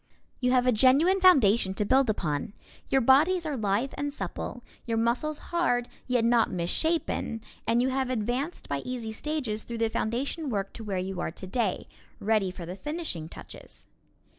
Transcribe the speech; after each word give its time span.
You 0.39 0.49
have 0.51 0.65
a 0.65 0.71
genuine 0.71 1.21
foundation 1.21 1.75
to 1.75 1.85
build 1.85 2.09
upon. 2.09 2.53
Your 2.89 3.01
bodies 3.01 3.45
are 3.45 3.55
lithe 3.55 3.93
and 3.95 4.11
supple, 4.11 4.63
your 4.87 4.97
muscles 4.97 5.37
hard 5.53 5.87
yet 6.07 6.25
not 6.25 6.49
misshapen, 6.49 7.39
and 7.67 7.83
you 7.83 7.89
have 7.89 8.09
advanced 8.09 8.67
by 8.67 8.79
easy 8.79 9.11
stages 9.11 9.61
through 9.63 9.77
the 9.77 9.89
foundation 9.91 10.49
work 10.49 10.73
to 10.73 10.83
where 10.83 10.97
you 10.97 11.21
are 11.21 11.29
today, 11.29 11.85
ready 12.19 12.49
for 12.49 12.65
the 12.65 12.75
finishing 12.75 13.29
touches. 13.29 13.85